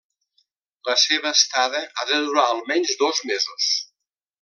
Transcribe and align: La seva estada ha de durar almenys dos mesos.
La 0.89 0.95
seva 1.01 1.35
estada 1.41 1.83
ha 1.85 2.09
de 2.15 2.21
durar 2.25 2.49
almenys 2.57 2.99
dos 3.07 3.25
mesos. 3.33 3.73